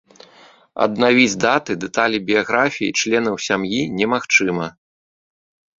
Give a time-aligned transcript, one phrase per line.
[0.85, 4.67] Аднавіць даты, дэталі біяграфіі, членаў сям'і немагчыма.